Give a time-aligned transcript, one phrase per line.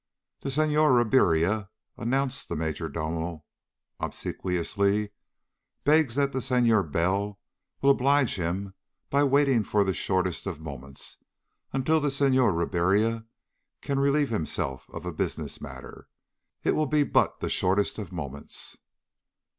[0.41, 3.43] "The Senhor Ribiera," announced the major domo
[3.99, 5.11] obsequiously,
[5.83, 7.39] "begs that the Senhor Bell
[7.83, 8.73] will oblige him
[9.11, 11.17] by waiting for the shortest of moments
[11.71, 13.27] until the Senhor Ribiera
[13.81, 16.07] can relieve himself of a business matter.
[16.63, 18.77] It will be but the shortest of moments."